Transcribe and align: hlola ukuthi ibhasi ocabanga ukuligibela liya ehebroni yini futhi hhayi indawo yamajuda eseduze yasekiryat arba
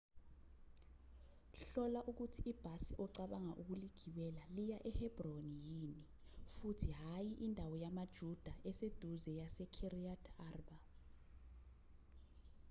hlola 1.67 1.99
ukuthi 2.11 2.41
ibhasi 2.51 2.93
ocabanga 3.05 3.53
ukuligibela 3.61 4.43
liya 4.55 4.77
ehebroni 4.89 5.55
yini 5.65 6.01
futhi 6.53 6.89
hhayi 6.99 7.31
indawo 7.45 7.75
yamajuda 7.83 8.53
eseduze 8.69 9.31
yasekiryat 9.41 10.23
arba 10.47 10.77